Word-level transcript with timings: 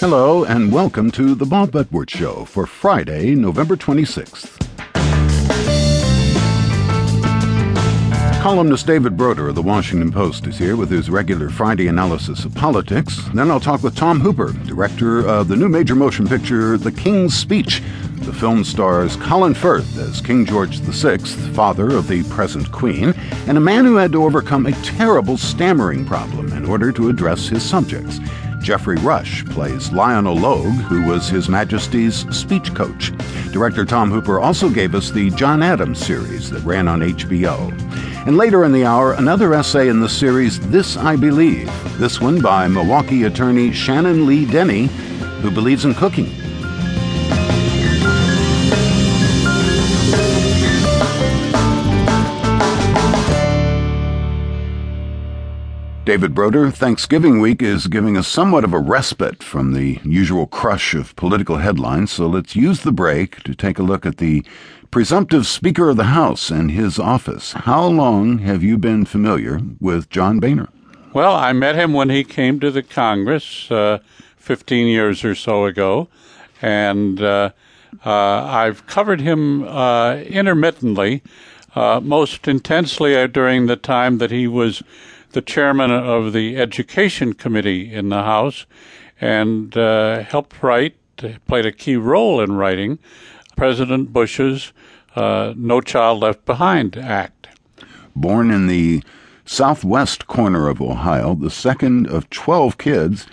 Hello, 0.00 0.44
and 0.44 0.72
welcome 0.72 1.12
to 1.12 1.36
the 1.36 1.46
Bob 1.46 1.76
Edwards 1.76 2.12
Show 2.12 2.44
for 2.46 2.66
Friday, 2.66 3.36
November 3.36 3.76
26th. 3.76 4.60
Columnist 8.42 8.86
David 8.88 9.16
Broder 9.16 9.48
of 9.48 9.54
the 9.54 9.62
Washington 9.62 10.10
Post 10.10 10.48
is 10.48 10.58
here 10.58 10.76
with 10.76 10.90
his 10.90 11.08
regular 11.08 11.48
Friday 11.48 11.86
analysis 11.86 12.44
of 12.44 12.54
politics. 12.56 13.22
Then 13.32 13.50
I'll 13.50 13.60
talk 13.60 13.84
with 13.84 13.96
Tom 13.96 14.20
Hooper, 14.20 14.52
director 14.66 15.20
of 15.20 15.46
the 15.46 15.56
new 15.56 15.68
major 15.68 15.94
motion 15.94 16.26
picture 16.26 16.76
The 16.76 16.92
King's 16.92 17.34
Speech. 17.34 17.80
The 18.16 18.34
film 18.34 18.64
stars 18.64 19.16
Colin 19.16 19.54
Firth 19.54 19.96
as 19.96 20.20
King 20.20 20.44
George 20.44 20.78
VI, 20.80 21.18
father 21.54 21.94
of 21.94 22.08
the 22.08 22.24
present 22.24 22.70
Queen, 22.72 23.14
and 23.46 23.56
a 23.56 23.60
man 23.60 23.84
who 23.84 23.94
had 23.94 24.12
to 24.12 24.24
overcome 24.24 24.66
a 24.66 24.72
terrible 24.82 25.38
stammering 25.38 26.04
problem 26.04 26.52
in 26.52 26.66
order 26.66 26.90
to 26.92 27.08
address 27.08 27.48
his 27.48 27.62
subjects. 27.62 28.18
Geoffrey 28.64 28.96
Rush 28.96 29.44
plays 29.44 29.92
Lionel 29.92 30.36
Logue, 30.36 30.72
who 30.72 31.06
was 31.06 31.28
His 31.28 31.50
Majesty's 31.50 32.24
speech 32.34 32.72
coach. 32.72 33.12
Director 33.52 33.84
Tom 33.84 34.10
Hooper 34.10 34.40
also 34.40 34.70
gave 34.70 34.94
us 34.94 35.10
the 35.10 35.28
John 35.32 35.62
Adams 35.62 35.98
series 35.98 36.48
that 36.48 36.64
ran 36.64 36.88
on 36.88 37.00
HBO. 37.00 37.70
And 38.26 38.38
later 38.38 38.64
in 38.64 38.72
the 38.72 38.86
hour, 38.86 39.12
another 39.12 39.52
essay 39.52 39.88
in 39.88 40.00
the 40.00 40.08
series 40.08 40.58
This 40.70 40.96
I 40.96 41.14
Believe, 41.14 41.70
this 41.98 42.22
one 42.22 42.40
by 42.40 42.66
Milwaukee 42.66 43.24
attorney 43.24 43.70
Shannon 43.70 44.24
Lee 44.24 44.46
Denney, 44.46 44.86
who 45.42 45.50
believes 45.50 45.84
in 45.84 45.94
cooking. 45.94 46.32
David 56.04 56.34
Broder, 56.34 56.70
Thanksgiving 56.70 57.40
week 57.40 57.62
is 57.62 57.86
giving 57.86 58.18
us 58.18 58.28
somewhat 58.28 58.62
of 58.62 58.74
a 58.74 58.78
respite 58.78 59.42
from 59.42 59.72
the 59.72 59.98
usual 60.04 60.46
crush 60.46 60.92
of 60.92 61.16
political 61.16 61.56
headlines, 61.56 62.12
so 62.12 62.26
let's 62.26 62.54
use 62.54 62.82
the 62.82 62.92
break 62.92 63.42
to 63.44 63.54
take 63.54 63.78
a 63.78 63.82
look 63.82 64.04
at 64.04 64.18
the 64.18 64.44
presumptive 64.90 65.46
Speaker 65.46 65.88
of 65.88 65.96
the 65.96 66.04
House 66.04 66.50
and 66.50 66.70
his 66.70 66.98
office. 66.98 67.52
How 67.52 67.86
long 67.86 68.40
have 68.40 68.62
you 68.62 68.76
been 68.76 69.06
familiar 69.06 69.60
with 69.80 70.10
John 70.10 70.40
Boehner? 70.40 70.68
Well, 71.14 71.34
I 71.34 71.54
met 71.54 71.74
him 71.74 71.94
when 71.94 72.10
he 72.10 72.22
came 72.22 72.60
to 72.60 72.70
the 72.70 72.82
Congress 72.82 73.70
uh, 73.70 74.00
15 74.36 74.86
years 74.86 75.24
or 75.24 75.34
so 75.34 75.64
ago, 75.64 76.08
and 76.60 77.22
uh, 77.22 77.50
uh, 78.04 78.10
I've 78.10 78.86
covered 78.86 79.22
him 79.22 79.66
uh, 79.66 80.16
intermittently, 80.16 81.22
uh, 81.74 82.00
most 82.00 82.46
intensely 82.46 83.26
during 83.28 83.68
the 83.68 83.76
time 83.76 84.18
that 84.18 84.30
he 84.30 84.46
was 84.46 84.82
the 85.34 85.42
chairman 85.42 85.90
of 85.90 86.32
the 86.32 86.56
Education 86.56 87.34
Committee 87.34 87.92
in 87.92 88.08
the 88.08 88.22
House 88.22 88.66
and 89.20 89.76
uh, 89.76 90.22
helped 90.22 90.62
write, 90.62 90.94
played 91.46 91.66
a 91.66 91.72
key 91.72 91.96
role 91.96 92.40
in 92.40 92.52
writing 92.52 93.00
President 93.56 94.12
Bush's 94.12 94.72
uh, 95.16 95.52
No 95.56 95.80
Child 95.80 96.20
Left 96.22 96.44
Behind 96.44 96.96
Act. 96.96 97.48
Born 98.14 98.52
in 98.52 98.68
the 98.68 99.02
southwest 99.44 100.28
corner 100.28 100.68
of 100.68 100.80
Ohio, 100.80 101.34
the 101.34 101.50
second 101.50 102.06
of 102.06 102.30
12 102.30 102.78
kids, 102.78 103.26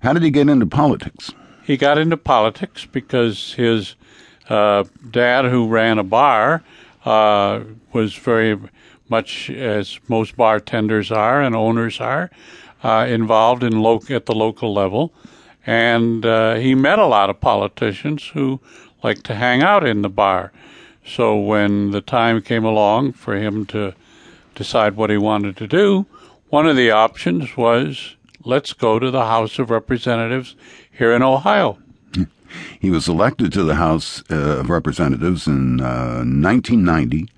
how 0.00 0.12
did 0.12 0.22
he 0.22 0.30
get 0.30 0.48
into 0.48 0.66
politics? 0.66 1.32
He 1.64 1.76
got 1.76 1.98
into 1.98 2.16
politics 2.16 2.86
because 2.86 3.54
his 3.54 3.96
uh, 4.48 4.84
dad, 5.10 5.46
who 5.46 5.68
ran 5.68 5.98
a 5.98 6.04
bar, 6.04 6.62
uh, 7.04 7.62
was 7.92 8.14
very 8.14 8.58
much 9.08 9.50
as 9.50 10.00
most 10.08 10.36
bartenders 10.36 11.10
are 11.10 11.40
and 11.40 11.54
owners 11.54 12.00
are, 12.00 12.30
uh, 12.82 13.06
involved 13.08 13.62
in 13.62 13.80
lo- 13.80 14.02
at 14.10 14.26
the 14.26 14.34
local 14.34 14.72
level. 14.72 15.12
And 15.66 16.26
uh, 16.26 16.56
he 16.56 16.74
met 16.74 16.98
a 16.98 17.06
lot 17.06 17.30
of 17.30 17.40
politicians 17.40 18.28
who 18.28 18.60
like 19.02 19.22
to 19.24 19.34
hang 19.34 19.62
out 19.62 19.86
in 19.86 20.02
the 20.02 20.08
bar. 20.08 20.52
So 21.04 21.36
when 21.36 21.90
the 21.90 22.00
time 22.00 22.40
came 22.42 22.64
along 22.64 23.12
for 23.12 23.36
him 23.36 23.66
to 23.66 23.94
decide 24.54 24.96
what 24.96 25.10
he 25.10 25.16
wanted 25.16 25.56
to 25.56 25.66
do, 25.66 26.06
one 26.48 26.66
of 26.66 26.76
the 26.76 26.90
options 26.90 27.56
was 27.56 28.16
let's 28.44 28.72
go 28.72 28.98
to 28.98 29.10
the 29.10 29.26
House 29.26 29.58
of 29.58 29.70
Representatives 29.70 30.54
here 30.90 31.12
in 31.12 31.22
Ohio. 31.22 31.78
He 32.78 32.90
was 32.90 33.08
elected 33.08 33.52
to 33.54 33.62
the 33.62 33.76
House 33.76 34.22
uh, 34.30 34.58
of 34.60 34.68
Representatives 34.68 35.46
in 35.46 35.80
uh, 35.80 36.22
1990 36.24 37.28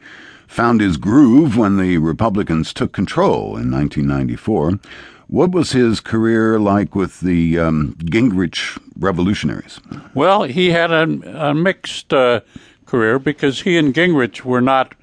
found 0.47 0.81
his 0.81 0.97
groove 0.97 1.56
when 1.56 1.77
the 1.77 1.99
Republicans 1.99 2.72
took 2.72 2.93
control 2.93 3.56
in 3.56 3.71
1994. 3.71 4.78
What 5.27 5.53
was 5.53 5.72
his 5.72 6.00
career 6.00 6.59
like 6.59 6.94
with 6.94 7.21
the 7.21 7.59
um, 7.59 7.97
Gingrich 7.99 8.78
revolutionaries? 8.99 9.81
Well, 10.15 10.44
he 10.44 10.71
had 10.71 10.91
a, 10.91 11.49
a 11.49 11.55
mixed 11.55 12.12
uh, 12.12 12.41
career 12.87 13.19
because 13.19 13.62
he 13.62 13.78
and 13.78 13.94
Gingrich 13.94 14.43
were 14.43 14.60
not 14.60 14.94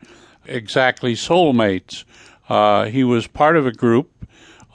exactly 0.46 1.16
soulmates. 1.16 2.04
Uh, 2.48 2.86
he 2.86 3.04
was 3.04 3.28
part 3.28 3.56
of 3.56 3.66
a 3.66 3.72
group 3.72 4.10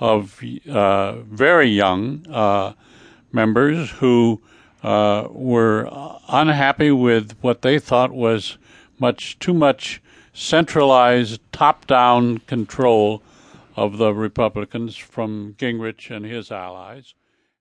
of 0.00 0.42
uh, 0.68 1.12
very 1.22 1.68
young 1.68 2.26
uh, 2.28 2.72
members 3.32 3.90
who 3.90 4.42
uh, 4.82 5.28
were 5.30 5.88
unhappy 6.28 6.90
with 6.90 7.32
what 7.40 7.62
they 7.62 7.78
thought 7.78 8.12
was 8.12 8.58
much 8.98 9.38
too 9.38 9.54
much 9.54 10.02
centralized, 10.36 11.40
top 11.50 11.86
down 11.86 12.38
control 12.38 13.22
of 13.74 13.96
the 13.96 14.12
Republicans 14.12 14.94
from 14.94 15.54
Gingrich 15.58 16.14
and 16.14 16.26
his 16.26 16.52
allies. 16.52 17.14